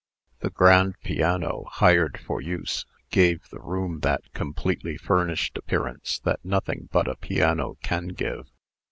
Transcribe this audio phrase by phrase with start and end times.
[0.39, 6.89] The grand piano, hired for use, gave the room that completely furnished appearance that nothing
[6.91, 8.47] but a piano can give.